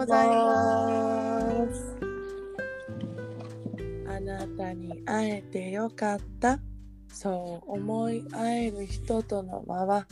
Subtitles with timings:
[0.00, 1.94] ございます。
[4.08, 6.58] あなたに会えてよかった。
[7.12, 10.06] そう思い合える人との間は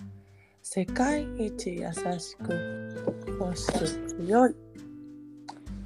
[0.63, 1.87] 世界一優
[2.19, 4.55] しくそして強い。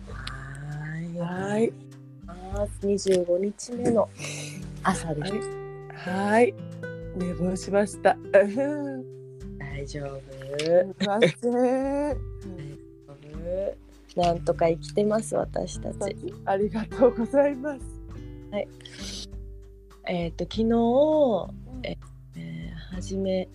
[0.09, 1.19] はい。
[1.19, 1.73] はい。
[2.83, 4.09] 二十五日目の
[4.83, 5.33] 朝です。
[5.95, 6.53] はい。
[7.15, 8.17] 寝坊しました。
[8.33, 10.21] 大丈夫。
[10.59, 10.67] す
[11.05, 13.82] いません。
[14.17, 16.17] なんとか生きてます私たち。
[16.45, 18.03] ありがとうございます。
[20.07, 21.97] えっ、と昨日え
[22.37, 23.49] えー初め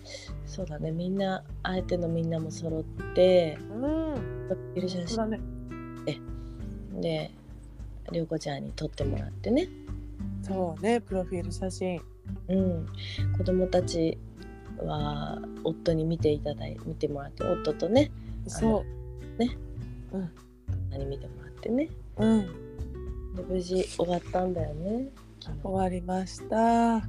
[0.46, 2.82] そうだねみんな相手のみんなも揃っ
[3.14, 4.14] てうん。
[4.48, 5.40] プロフィール写そうだね。
[6.92, 7.30] 真で
[8.10, 9.68] りょうこちゃんに撮ってもらってね。
[10.42, 11.00] そうね。
[11.00, 12.00] プロフィール写真。
[12.48, 12.86] うん。
[13.36, 14.18] 子供たち
[14.78, 18.10] は夫に見ていただい見てもらって夫とね
[18.46, 18.98] そう。
[20.90, 21.88] 何見てもらってね。
[22.18, 22.46] うん。
[23.36, 25.08] で無事終わったんだよね。
[25.62, 27.02] 終わりました。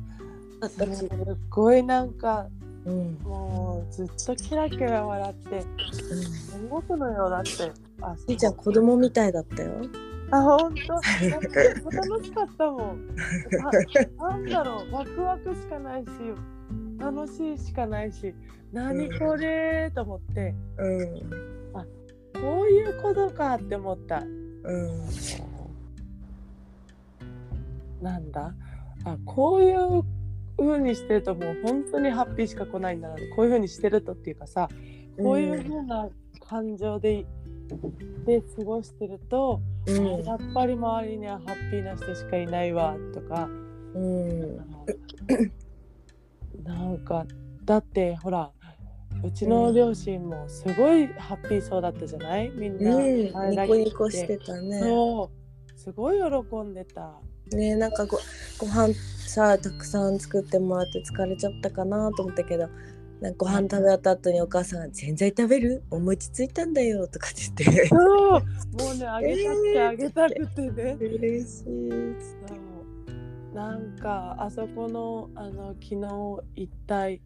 [0.61, 1.09] 私すっ
[1.49, 2.47] ごいなんか
[2.85, 3.17] うん。
[3.23, 7.50] もうずっとキラキラ笑って天国のようだって。
[8.02, 9.72] あ、ひーちゃん子供みたいだったよ。
[10.31, 10.94] あ、本当？
[10.94, 13.07] 楽しかったもん。
[14.19, 16.09] あ なんだろう、ワクワクしかないし、
[17.00, 18.33] 楽しいしかないし、
[18.72, 19.91] 何これ？
[19.95, 21.58] と思って、うん。
[22.41, 24.19] こういうことかって思った。
[24.19, 25.05] うん。
[28.01, 28.53] なんだ？
[29.05, 30.03] あこういう
[30.57, 34.67] 風にしてるともう本当にハッピーしか来ないんだなこういう風にしてるとっていうかさ
[35.17, 36.09] こういう風な
[36.47, 37.25] 感情で,、
[38.25, 39.93] で過ごしてると、うあ
[40.25, 43.51] やっぱり周りにはハッピーな人しかいないわとか、ん。
[43.95, 43.99] う
[44.45, 44.57] ん。
[46.63, 47.25] なんか
[47.63, 48.51] だってほら
[49.23, 52.50] うちの両親もすごいハッピーそうだったじゃない？
[52.50, 53.16] みんな、うん。
[53.52, 54.80] ニコニコしてたね。
[54.80, 55.30] そ
[55.75, 55.80] う。
[55.80, 57.13] すごい喜んでた。
[57.52, 58.19] ねなんかご
[58.59, 58.94] ご飯
[59.28, 62.69] さたくさん作ってもらって疲れちゃったかなと思ったけど
[63.22, 65.84] なんかご飯食べた後にお母さんが「全然食べる？
[65.90, 67.88] お餅ついたんだよ」とかって言って。
[67.88, 68.00] そう。
[68.00, 68.40] も
[68.94, 70.97] うねあげたくてあげたくてね。
[71.00, 71.66] 嬉しいそ
[72.56, 73.56] う。
[73.56, 77.19] なんかあそこのあの昨日一体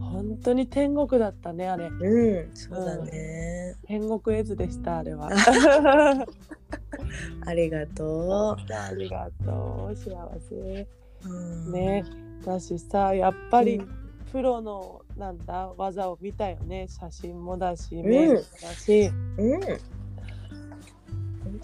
[0.00, 1.86] 本当に天国だったねあれ。
[1.86, 5.30] うんそうだね、天国絵図でしたあれは。
[7.46, 10.10] ありがとありがとう幸
[10.48, 10.88] せ。
[11.24, 12.04] う、うん、ね
[12.44, 16.86] だしさやっぱりうんプロのなんだ技を見たよね。
[16.88, 19.60] 写真もだしメイクもだし、うん。
[19.60, 19.78] 本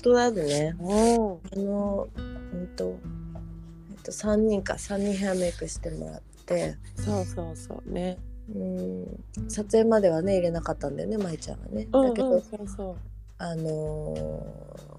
[0.02, 0.76] 当だね。
[0.80, 0.90] うん、あ
[1.54, 2.98] の本当
[3.92, 6.76] えっと3人か3人ヘアメイクしてもらって。
[6.96, 8.18] そうそうそうね。
[8.54, 9.24] うん。
[9.48, 12.96] 撮影まではね入れなかったんだよね舞ちゃんはね、うんだけど、うんそうそう。
[13.38, 14.96] あのー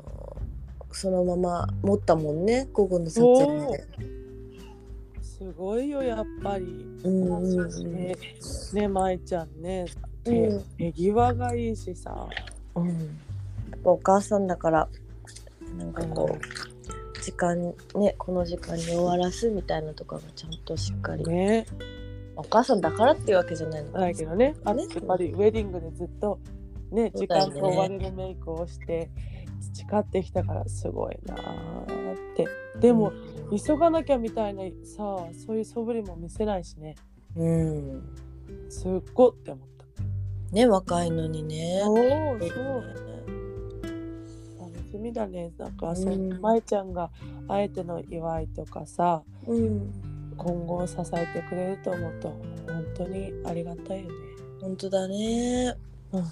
[0.92, 3.88] そのまま持ったもんね午後の撮影まで。
[5.22, 6.66] すごいよやっぱり。
[7.04, 7.94] うんうんうん。
[7.94, 8.16] ね
[8.74, 9.86] ね舞ちゃんね。
[10.24, 10.64] 手,、うん。
[10.78, 12.28] 手際がいいしさ。
[12.76, 13.20] うん、
[13.84, 14.90] お母さんだから
[15.78, 16.40] なんかこう、
[17.28, 21.66] 時間ねこの時間に終わらすみたいなとかがちゃんとしっかり、ね。
[22.38, 24.00] お母さんだからっていうわけじゃないのか。
[24.00, 24.56] だけどね。
[24.64, 26.40] あやっぱりウェディングでずっと
[26.90, 27.28] ねね。
[27.28, 29.10] 間と追われるメイクをして
[29.74, 32.48] 培ってきたからすごいなーって。
[32.80, 33.12] でも、
[33.66, 36.96] 急がなきゃみたいなさそういう素振りも見せないしね。
[37.36, 38.04] うん。
[38.70, 40.56] すっごって思った。
[40.56, 41.82] ね若いのにね。
[41.84, 42.84] おおそうそう。
[42.86, 43.17] 楽
[44.98, 45.52] しみだね。
[45.58, 46.30] なんかそうん。
[46.30, 47.10] の舞ちゃんが
[47.48, 49.92] あえての祝いとかさうん。
[50.38, 52.30] 今後を支えてくれると思うと
[52.68, 54.16] 本当にありがたいよね。
[54.62, 55.76] 本当だね。
[56.14, 56.24] う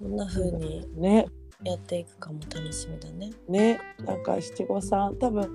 [0.00, 1.26] どんな風にん、ね。
[1.64, 3.30] やっていくかも楽しみだね。
[3.48, 3.80] ね。
[4.04, 5.48] なんか七五三多分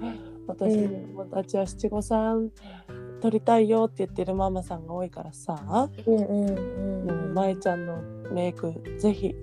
[0.48, 2.51] 私のうん友達は七五三
[3.22, 6.51] 撮りたいよって言ってるママさんが多いからさ、うんうんう
[7.04, 8.01] んもう舞ちゃんの
[8.31, 9.36] メイクぜひ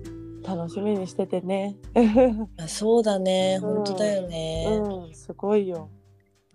[0.47, 1.75] 楽しみにしててね。
[2.57, 5.89] あそうだねうん本当だよね、うんすごいよ。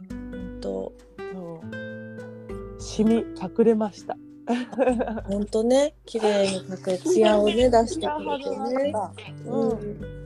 [0.09, 0.93] 本当
[1.33, 4.17] そうシミ隠れました。
[5.29, 8.93] 本当ね綺麗に隠れツヤをね出してくれてね。
[9.47, 9.69] うん。
[9.71, 10.21] うん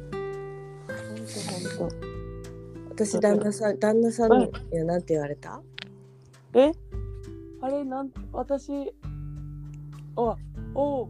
[1.27, 2.15] 本当本
[2.91, 4.47] 私旦那さん旦那さんに
[4.79, 5.61] はなんて言われた？
[6.53, 6.61] 当。
[6.61, 6.73] え、
[7.61, 8.95] あれなん私
[10.17, 10.37] お
[10.77, 11.09] お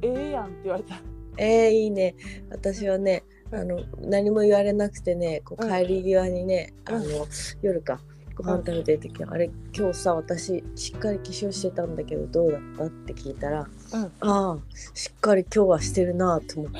[0.00, 0.94] ええやんって言われた。
[1.38, 2.14] えー、いいね。
[2.50, 5.70] 私はねあの何も言われなくてねこううん。
[5.70, 6.94] 帰り際にね、うん。
[6.96, 7.26] あの
[7.62, 8.00] 夜か
[8.34, 14.04] ご飯食べてる時あれ今日さ私しっかり化粧してたんだけどどうだったって聞いたらうん。
[14.04, 14.58] ああ
[14.94, 16.72] しっかり今日はしてるなと思っ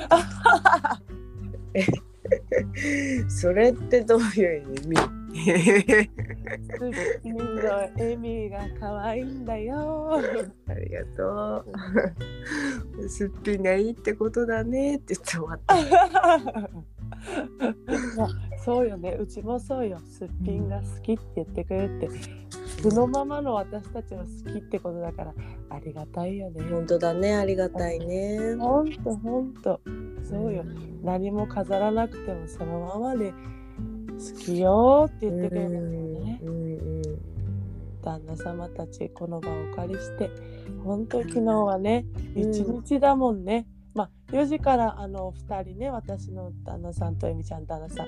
[1.73, 1.87] て
[3.29, 4.97] それってどういう意味？
[5.37, 5.45] すっ
[7.21, 10.19] ぴんの笑みが可愛いんだよ。
[10.67, 11.63] ありがと
[13.01, 13.09] う。
[13.09, 15.75] すっぴんがいいってことだねって言って終わった。
[18.17, 18.29] まあ
[18.63, 22.07] そうよねうちもそうよすっぴんが好きって言ってくれるって
[22.81, 25.33] そのままの私たちを好きってことだから
[25.69, 26.63] ありがたいよね。
[26.69, 28.55] 本当だね、ありがたいね。
[28.55, 29.81] ほんとほんと
[30.23, 30.63] そうよ
[31.03, 36.39] 何も飾らなくてもそのままで好きよって言ってくれるんだよね。
[36.43, 36.55] うんう
[37.01, 37.37] ん
[38.03, 40.31] 旦那様たちこの場をお借りして
[40.85, 42.51] 本当昨日はねうん。
[42.51, 48.07] 一日だもんね、まあ4時からあの2人ね私の旦那さんとえみちゃん旦那さん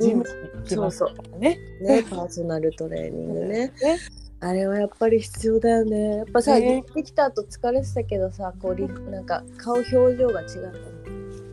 [0.00, 1.58] ジムに行きましたからね。
[1.80, 3.72] ね、パーソナルトレーニングね。
[3.82, 3.98] ね
[4.40, 6.16] あれはやっぱり必要だよね。
[6.16, 10.48] やっぱさ、ね行ってきた後疲れてたけどさ、こうリなんか顔表情が違っ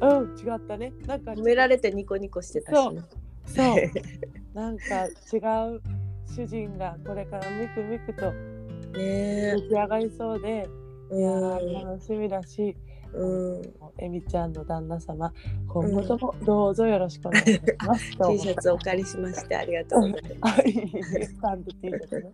[0.02, 0.08] た。
[0.08, 3.02] うん違ったねなんか褒められてニコニコしてたしね。
[3.46, 3.76] そう
[4.54, 5.38] なんか違
[5.76, 5.82] う
[6.28, 8.32] 主人がこれからみくみくと
[8.98, 10.68] ね出来上がりそうで、
[11.12, 11.18] え。
[11.18, 12.76] いや楽しみだし、
[13.14, 13.74] うん。
[14.00, 15.32] えみちゃんの旦那様
[15.68, 18.10] 今後ともどうぞよろしくお願いします。
[18.10, 20.58] T シャツお借りしましてありがとうございます。
[20.58, 22.16] はい、スタンド T シャツ。
[22.16, 22.32] ね。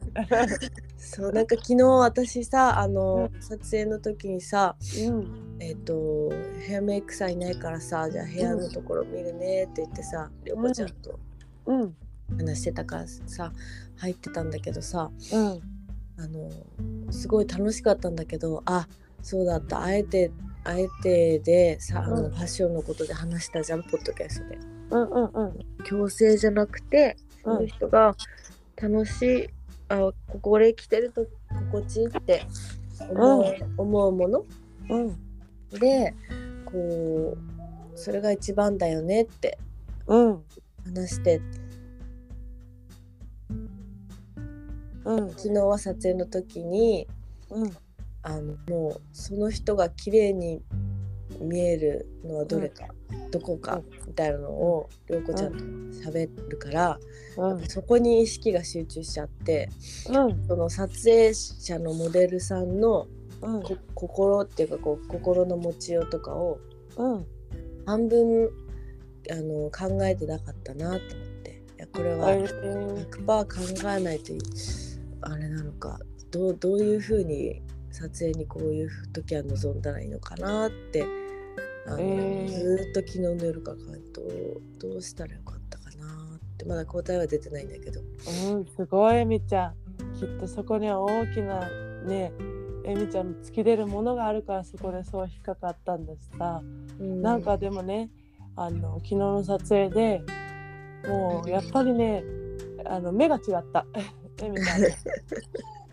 [0.97, 4.75] そうなんか昨日私さあの、撮影の時にさ
[5.07, 6.31] うん、えっ、と
[6.65, 11.19] ヘアメイクさんいないからさじゃあ部屋のところ見るねって言ってさりょうこちゃんと
[12.37, 13.51] 話してたからさ
[13.97, 15.61] 入ってたんだけどさうん、
[16.17, 16.49] あの
[17.11, 18.87] すごい楽しかったんだけどあ
[19.21, 19.81] そうだった。
[19.81, 20.31] あえて
[20.69, 24.59] あえてでさあの、うんファッションのことで話したじゃんポッドキャストで。
[24.91, 28.15] うん、うん、強制じゃなくてその人が
[28.75, 29.49] 楽しい
[29.89, 30.11] あ
[30.41, 31.25] これ着てると
[31.71, 32.43] 心地いいって
[33.09, 34.45] 思う,、思うもの？
[34.89, 35.17] うん、
[35.79, 36.13] で
[36.65, 37.37] こ
[37.95, 39.57] うそれが一番だよねって。
[40.05, 40.43] うん、
[40.85, 41.41] 話して。
[45.05, 47.07] うん、昨日は撮影の時に
[47.49, 47.71] うん、
[48.23, 50.61] あのもうその人が綺麗に
[51.39, 52.85] 見えるのはどれか、
[53.31, 55.59] どこかみたいなのを涼子ちゃんと
[56.09, 56.99] 喋るから、
[57.37, 59.69] うん、そこに意識が集中しちゃって
[60.09, 63.07] うん、その撮影者のモデルさんの
[63.41, 66.59] うん、こ心っていうかこう心の持ちようとかを
[66.97, 67.25] うん、
[67.85, 68.49] 半分
[69.31, 71.61] あの考えてなかったなと思って。
[71.77, 72.43] いやこれはえ。
[72.43, 74.39] ー100%考えないとい
[75.21, 75.97] あれなのか
[76.31, 77.61] どうどういうふうに
[77.99, 81.05] 撮影にこういう時は臨んだらいいのかなって
[81.85, 86.05] あの、えーずーっと昨日の夜から考えてどうどうしたらよかったかな
[86.35, 87.99] ってまだ答えは出てないんだけど。
[87.99, 89.73] うん、すごいえみちゃん。
[90.19, 91.69] きっとそこには大きな
[92.05, 92.31] ね、
[92.85, 96.61] えみちゃんの突き出るものがあるからそこでそう引っかかったんだしさ。
[96.99, 98.09] うんなんかでもね、
[98.55, 100.21] あの昨日の撮影で
[101.07, 102.23] もうやっぱりね、
[102.85, 103.85] あの目が違った。
[104.41, 104.87] えみちゃんの。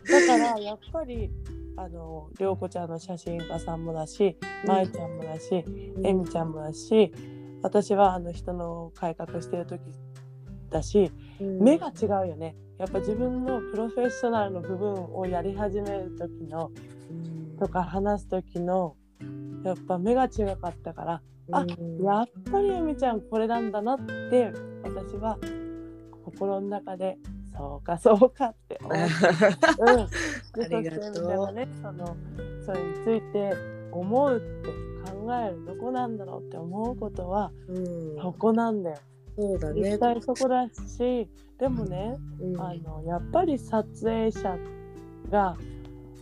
[0.09, 1.31] だからやっぱり
[1.77, 4.37] あの涼子ちゃんの写真家さんもだし、
[4.67, 5.65] まいちゃんもだし、
[6.05, 7.13] えみちゃんもだし、
[7.63, 9.81] 私はあの人の改革してる時
[10.71, 11.59] だし、うん。
[11.63, 12.57] 目が違うよね。
[12.79, 16.71] やっぱ自分のプロフェッショナルの部分をやり始める時の
[17.11, 17.57] うん。
[17.59, 18.97] とか話す時の
[19.65, 22.03] やっぱ目が違かったから、あうん。
[22.03, 23.99] やっぱりえみちゃんこれなんだなっ
[24.31, 24.53] て
[24.83, 25.39] 私は
[26.25, 27.19] 心の中で
[27.57, 31.01] そうかそうかって 思って、うん、ありがとう。
[31.01, 32.17] でそしてえみちゃんがねその
[32.65, 33.55] それについて
[33.93, 34.71] 思うって
[35.11, 38.17] 考えるどこなんだろうって思うことはうん。
[38.21, 38.97] そこなんだよ。
[39.39, 39.93] そうだね。
[39.93, 39.99] 実。
[39.99, 42.61] 際そこだしでもね、うん。
[42.61, 44.59] あのやっぱり撮影者
[45.31, 45.57] が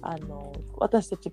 [0.03, 1.33] あの私たち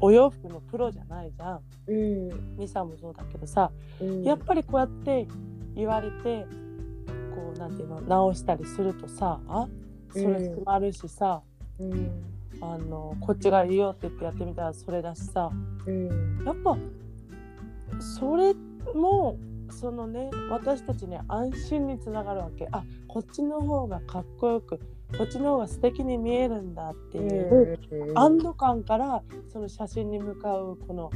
[0.00, 1.60] お洋服のプロじゃないじゃん。
[1.88, 2.56] うん。
[2.56, 4.22] ミサもそうだけどさ、うん。
[4.22, 5.26] やっぱりこうやって
[5.74, 6.46] 言われて
[7.40, 9.66] こうなんていうの直したりするとさあ
[10.12, 11.42] それ決まるしさ、
[11.78, 12.10] うん。
[12.60, 15.50] あのこっちがいいよって言ってやってみたらそれだしさ。
[15.86, 16.44] うん。
[16.44, 16.76] やっぱ
[18.00, 18.54] それ
[18.94, 19.38] も
[19.70, 22.68] そのね私たちね安心につながるわけ。
[22.72, 24.78] あこっちの方がかっこよく
[25.16, 27.78] こっちの方が素敵に見えるんだっていう、
[28.14, 31.10] 安堵感からその写真に向かうこの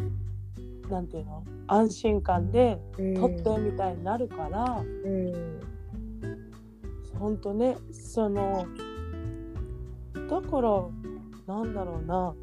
[0.88, 5.60] なんていうの安心感で撮ってみたいになるから、うん
[7.18, 8.66] ほんとねその
[10.28, 10.82] だから
[11.46, 12.34] なんだろうな。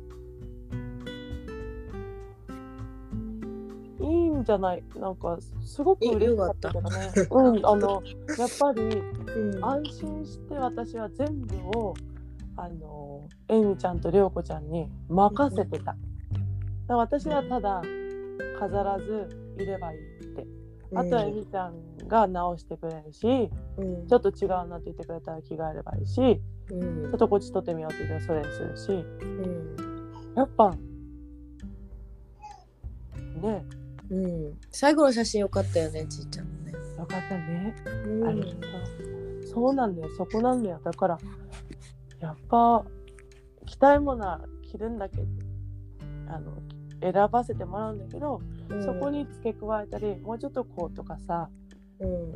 [4.00, 4.84] いいんじゃない？
[4.96, 7.12] なんかすごく嬉しかったけどね。
[7.30, 8.02] うんあの
[8.38, 9.64] やっぱりうん。
[9.66, 11.94] 安心して私は全部を
[12.58, 15.86] あのえみちゃんとりょうこちゃんに任せてた。
[15.86, 15.98] だか
[16.88, 17.82] ら私はただ
[18.60, 20.00] 飾らずいればいい。
[20.94, 24.08] あとはえみちゃんが直してくれるし、うん。
[24.08, 27.10] ちょっと違うなって言ってくれたら着替えればいいし、うん。
[27.10, 30.34] ちょっとこっち撮ってみようって言ったらそれにするし、うん。
[30.36, 30.72] やっぱ
[33.42, 33.66] ね。
[34.10, 34.54] うん。
[34.72, 36.74] 最後の写真よかったよねちいちゃんのね。
[36.98, 37.76] よかったね。
[38.06, 38.28] うん。
[38.28, 39.48] ありがとう。
[39.48, 40.80] そうなんだよ、そこなんだよ。
[40.84, 41.18] だから、
[42.20, 42.86] やっぱ、
[43.66, 45.24] 着たいものは着るんだけど、
[46.28, 46.52] あの、
[47.02, 51.50] 選ばせてもらうんだけど、うんそこに付け加えたり、もうちょっとこうとかさ、
[52.00, 52.36] うん。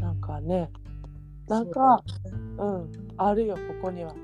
[0.00, 0.70] なんかね、
[1.48, 2.44] なんか、そうだね。
[2.58, 4.14] うん、あるよ、ここには。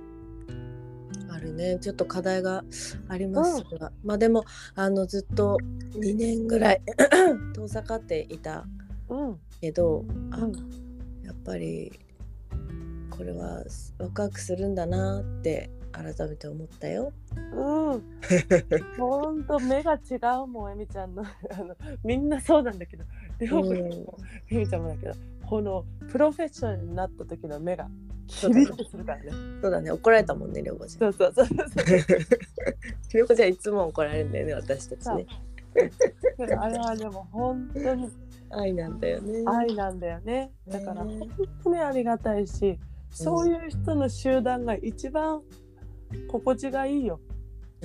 [1.31, 1.79] あるね。
[1.81, 2.65] ちょっと課題が
[3.09, 5.59] ありますが、まあでもあのずっと
[5.95, 6.83] 2年ぐらい
[7.55, 8.67] 遠ざかっていた
[9.09, 10.53] うん、けどあ、うん、
[11.25, 11.93] やっぱり
[13.11, 13.63] これは
[13.99, 17.13] ワクワクするんだなって改めて思ったよ。
[17.37, 18.03] うん。
[18.99, 21.23] ほんと目が違うもん、えみちゃんの。
[21.53, 23.05] あのみんなそうなんだけど、
[23.39, 24.19] りょうこちゃんも、
[24.51, 25.15] えみちゃんもだけど、
[25.47, 27.89] このプロフェッショナルになった時の目が
[28.27, 29.31] キリッとするからね。
[29.61, 31.13] そうだね怒られたもんねりょうこちゃん。
[31.13, 31.85] そうそうそうそう。
[33.15, 35.27] りょうこちゃんいつも怒られるんだよね私たちね。
[36.59, 38.11] あれはでも本当に
[38.51, 39.43] 愛なんだよね。
[39.47, 40.53] 愛なんだよね。
[40.69, 41.31] だからね本
[41.65, 42.79] 当にありがたいし、
[43.11, 45.43] そういう人の集団が一番
[46.29, 47.21] 心地がいいよ。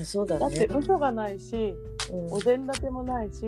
[0.04, 0.76] そうだだってね。
[0.78, 1.74] 嘘がないし、
[2.12, 3.44] うんお膳立てもないし、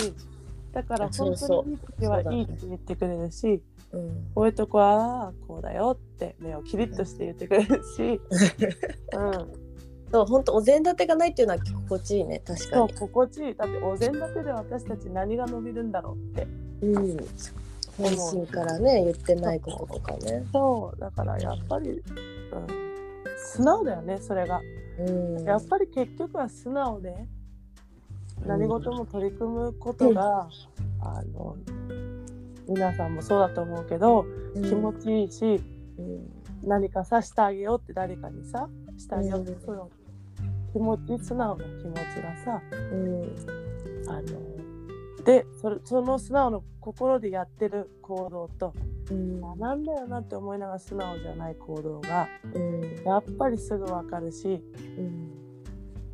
[0.72, 8.20] だから本当にいい時はいいって言ってくれるし、うんこういうとこはこうだよって目をキリッとして言ってくれるし、うん、
[10.12, 12.94] そう本当お膳立てがないっていうのは心地いいね確かに。
[12.94, 13.56] そう心地いい。
[13.56, 16.48] だってお膳立てで私たち何が伸びるんだろうって。
[16.82, 17.18] うん。
[17.98, 20.46] 本心からね言ってないこととかね。
[20.54, 22.02] そうだからやっぱり、うん、
[23.48, 24.62] 素直だよねそれが。
[25.00, 25.12] う
[25.42, 25.44] ん。
[25.44, 27.16] やっぱり結局は素直で
[28.46, 30.50] 何事も取り組むことが、
[31.02, 31.56] あの
[32.68, 34.26] 皆さんもそうだと思うけど、
[34.56, 34.64] うん。
[34.64, 35.62] 気持ちいいし
[35.98, 36.34] うん。
[36.64, 39.42] 何かさしてあげようって誰かにさしてあげよう。
[39.42, 39.62] って、うん。
[39.62, 39.90] その
[40.74, 42.62] 気持ち素直な気持ちがさ
[42.92, 43.36] うん。
[44.10, 48.74] あのでそれその素直な心でやってる行動と、
[49.12, 49.46] うん。
[49.46, 53.04] あなんだよなって思いながら素直じゃない行動がうん。
[53.06, 54.62] やっぱりすぐ分かるし
[54.98, 55.32] うん。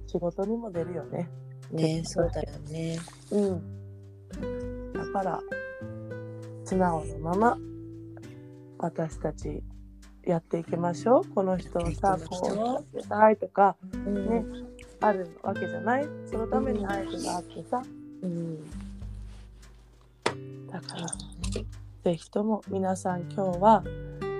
[0.08, 1.30] 仕事にも出るよね。
[1.72, 3.00] ねそうだよね。
[3.32, 5.40] うん、だから
[6.66, 7.58] 素直のまま
[8.78, 9.64] 私たち
[10.24, 11.26] やっていきましょう。
[11.34, 14.30] この人をさこうしたいとかうん。
[14.30, 14.46] ね
[15.02, 16.08] あるわけじゃない？
[16.28, 17.82] そのために相手があってさ。
[18.22, 18.64] うん。
[20.68, 21.08] だから
[22.04, 23.84] ぜひとも皆さん今日は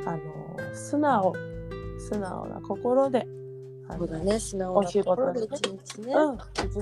[0.06, 1.34] あの素直
[1.98, 3.26] 素直な心で
[3.90, 6.38] そうだね素直な心で一日ねうん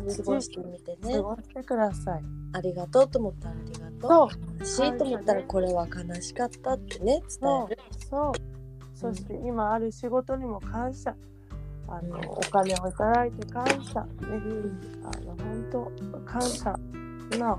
[0.10, 1.14] 一過ごし日てみてね。
[1.14, 2.24] 過ごしてください。
[2.54, 4.10] ありがとうと思ったらありがとう。
[4.10, 4.60] そう。
[4.60, 7.82] 悲しいと思ったらこれは悲しかったってね伝そうえる。
[8.10, 8.34] そう
[8.96, 11.16] そして今ある仕事にも感謝。
[11.88, 14.02] あのお金をいただいて感謝。
[14.04, 14.10] ね
[15.04, 15.92] あの本当
[16.26, 16.76] 感謝。
[17.38, 17.58] な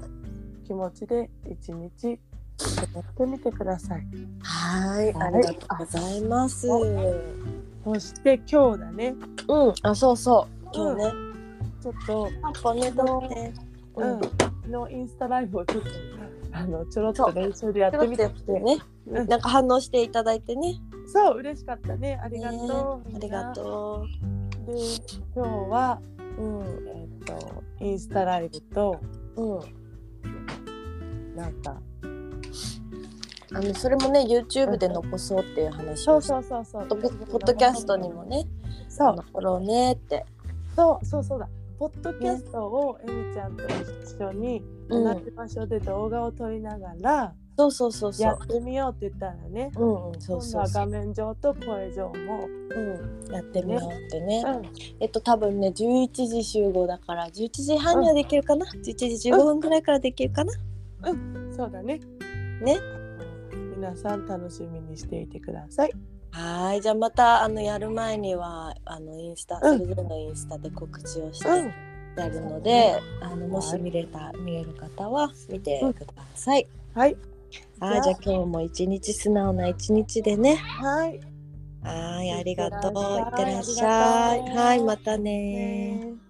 [0.64, 2.19] 気持ちで一日
[2.62, 4.07] 過ごしてみてください。
[4.42, 5.35] はいはい。
[5.35, 6.69] ありがとうございます。
[6.69, 9.14] うんそして今日だね。
[9.83, 10.69] あそうそう。
[10.73, 11.12] 今日ね。
[11.83, 12.92] ちょっとパパね。
[13.95, 15.88] うん、のインスタライブをちょっと
[16.52, 18.28] あのちょろっと練習でやってみて。
[18.28, 18.78] てね
[19.09, 19.28] うん。
[19.28, 20.76] なんか反応していただいてね。
[21.07, 22.21] そう嬉しかったね。
[22.23, 24.07] ありがとう、ねありがと
[24.66, 24.66] う。
[24.66, 24.78] で
[25.35, 26.00] 今日は
[26.38, 26.88] ううん。
[26.88, 29.00] えっ、とインスタライブと
[29.37, 31.37] うん。
[31.37, 31.81] なんか
[33.54, 36.88] あのそれもね YouTube で残そうっていう話そうそうそうそう。
[36.88, 38.47] ポポッドキャストにもね
[38.88, 39.16] そう。
[39.16, 40.25] 残ろうねって。
[40.76, 41.49] そうそうそうだ。
[41.78, 45.04] ポッドキャストをえみちゃんと一緒にうん。
[45.04, 48.26] 同じ場所で動画を撮りながらそうそうそうそう。
[48.26, 49.71] やってみようって言ったらね。
[49.76, 54.42] うんうんそうそう画面上と声上も、うんやってみようってね。
[54.47, 54.62] うん、
[55.00, 60.52] えっと多分ね11時集合だから11時半にはできるかな、11時15分ぐらいからできるかな、
[61.54, 62.00] そうだね。
[62.62, 62.78] ね？
[63.83, 65.93] 皆さん楽しみにしていてください。
[66.31, 71.75] はいじゃあまたあのやる前にはあのインスタ、うんそれぞれのインスタで告知をしてうん。
[72.17, 77.17] やるので、あのもし見れた見れる方は見てください、はい。
[77.81, 78.17] はいじゃあ。
[78.23, 80.55] 今日も一日素直な一日でね。
[80.55, 81.21] はい。
[81.83, 82.93] はいありがとう。
[82.93, 83.21] いい。
[83.21, 84.41] ってらっしゃい。
[84.57, 86.22] はいまたねね